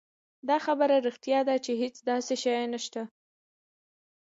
دا 0.47 0.57
خبره 0.65 0.95
رښتيا 1.07 1.39
ده 1.49 1.55
چې 1.65 1.71
هېڅ 1.81 1.95
داسې 2.09 2.33
شی 2.43 2.59
نشته 2.73 3.01